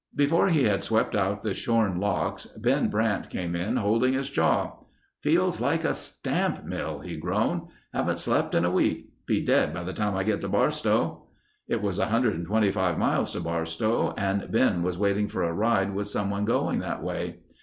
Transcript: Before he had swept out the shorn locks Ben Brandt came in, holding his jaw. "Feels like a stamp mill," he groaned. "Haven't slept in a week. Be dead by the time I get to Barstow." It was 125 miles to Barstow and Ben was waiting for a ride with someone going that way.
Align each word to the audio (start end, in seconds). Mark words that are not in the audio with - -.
Before 0.15 0.49
he 0.49 0.63
had 0.63 0.81
swept 0.81 1.15
out 1.15 1.43
the 1.43 1.53
shorn 1.53 1.99
locks 1.99 2.47
Ben 2.57 2.89
Brandt 2.89 3.29
came 3.29 3.55
in, 3.55 3.75
holding 3.75 4.13
his 4.13 4.31
jaw. 4.31 4.77
"Feels 5.21 5.61
like 5.61 5.83
a 5.83 5.93
stamp 5.93 6.63
mill," 6.65 7.01
he 7.01 7.15
groaned. 7.17 7.67
"Haven't 7.93 8.17
slept 8.17 8.55
in 8.55 8.65
a 8.65 8.71
week. 8.71 9.11
Be 9.27 9.45
dead 9.45 9.75
by 9.75 9.83
the 9.83 9.93
time 9.93 10.15
I 10.15 10.23
get 10.23 10.41
to 10.41 10.47
Barstow." 10.49 11.27
It 11.67 11.83
was 11.83 11.99
125 11.99 12.97
miles 12.97 13.33
to 13.33 13.41
Barstow 13.41 14.15
and 14.17 14.51
Ben 14.51 14.81
was 14.81 14.97
waiting 14.97 15.27
for 15.27 15.43
a 15.43 15.53
ride 15.53 15.93
with 15.93 16.07
someone 16.07 16.45
going 16.45 16.79
that 16.79 17.03
way. 17.03 17.41